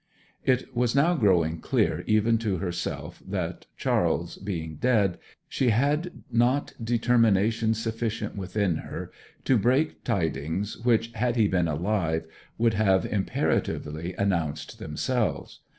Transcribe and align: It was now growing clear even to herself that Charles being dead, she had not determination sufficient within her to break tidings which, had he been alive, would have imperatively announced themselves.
It 0.43 0.75
was 0.75 0.95
now 0.95 1.13
growing 1.13 1.59
clear 1.59 2.03
even 2.07 2.39
to 2.39 2.57
herself 2.57 3.21
that 3.27 3.67
Charles 3.77 4.37
being 4.37 4.77
dead, 4.77 5.19
she 5.47 5.69
had 5.69 6.23
not 6.31 6.73
determination 6.83 7.75
sufficient 7.75 8.35
within 8.35 8.77
her 8.77 9.11
to 9.45 9.59
break 9.59 10.03
tidings 10.03 10.75
which, 10.79 11.11
had 11.13 11.35
he 11.35 11.47
been 11.47 11.67
alive, 11.67 12.25
would 12.57 12.73
have 12.73 13.05
imperatively 13.05 14.15
announced 14.15 14.79
themselves. 14.79 15.59